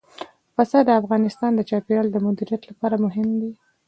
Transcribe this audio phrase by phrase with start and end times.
[0.55, 3.51] پسه د افغانستان د چاپیریال د مدیریت لپاره مهم دي.